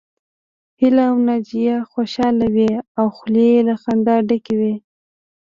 [0.79, 4.73] هيله او ناجيه خوشحاله وې او خولې يې له خندا ډکې وې